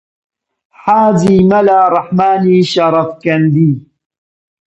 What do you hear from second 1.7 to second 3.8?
ڕەحمانی شەرەفکەندی: